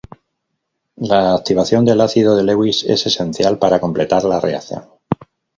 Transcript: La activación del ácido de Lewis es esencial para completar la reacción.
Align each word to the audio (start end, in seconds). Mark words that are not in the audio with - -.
La 1.11 1.35
activación 1.35 1.85
del 1.85 2.01
ácido 2.01 2.35
de 2.35 2.43
Lewis 2.43 2.83
es 2.85 3.05
esencial 3.05 3.59
para 3.59 3.79
completar 3.79 4.23
la 4.23 4.39
reacción. 4.41 4.85